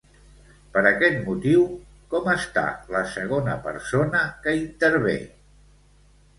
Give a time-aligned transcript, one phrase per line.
[0.77, 1.65] Per aquest motiu,
[2.15, 2.65] com està
[2.97, 5.17] la segona persona que intervé?